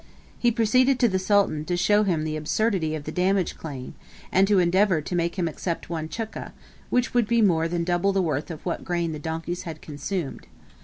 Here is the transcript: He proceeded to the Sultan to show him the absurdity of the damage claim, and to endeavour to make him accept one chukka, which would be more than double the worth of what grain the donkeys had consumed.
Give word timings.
He 0.39 0.49
proceeded 0.49 0.97
to 0.97 1.07
the 1.07 1.19
Sultan 1.19 1.63
to 1.65 1.77
show 1.77 2.01
him 2.01 2.23
the 2.23 2.35
absurdity 2.35 2.95
of 2.95 3.03
the 3.03 3.11
damage 3.11 3.55
claim, 3.55 3.93
and 4.31 4.47
to 4.47 4.57
endeavour 4.57 4.99
to 4.99 5.15
make 5.15 5.35
him 5.37 5.47
accept 5.47 5.91
one 5.91 6.09
chukka, 6.09 6.53
which 6.89 7.13
would 7.13 7.27
be 7.27 7.43
more 7.43 7.67
than 7.67 7.83
double 7.83 8.11
the 8.11 8.19
worth 8.19 8.49
of 8.49 8.65
what 8.65 8.83
grain 8.83 9.11
the 9.11 9.19
donkeys 9.19 9.61
had 9.61 9.79
consumed. 9.79 10.47